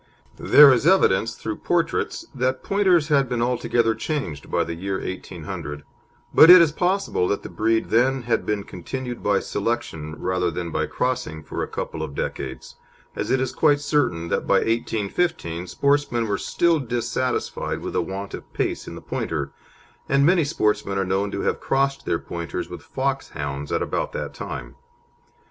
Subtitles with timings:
[0.39, 5.83] There is evidence, through portraits, that Pointers had been altogether changed by the year 1800,
[6.33, 10.71] but it is possible that the breed then had been continued by selection rather than
[10.71, 12.77] by crossing for a couple of decades,
[13.15, 18.33] as it is quite certain that by 1815 sportsmen were still dissatisfied with the want
[18.33, 19.51] of pace in the Pointer,
[20.09, 24.33] and many sportsmen are known to have crossed their Pointers with Foxhounds at about that
[24.33, 24.73] time.